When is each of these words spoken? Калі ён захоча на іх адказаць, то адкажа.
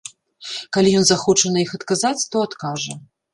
Калі 0.77 0.93
ён 1.01 1.05
захоча 1.09 1.51
на 1.57 1.61
іх 1.65 1.75
адказаць, 1.79 2.27
то 2.33 2.43
адкажа. 2.47 2.99